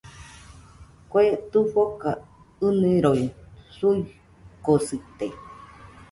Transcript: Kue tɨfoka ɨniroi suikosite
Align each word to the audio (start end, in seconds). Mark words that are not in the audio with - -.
Kue 1.09 1.25
tɨfoka 1.51 2.09
ɨniroi 2.67 3.23
suikosite 3.77 5.27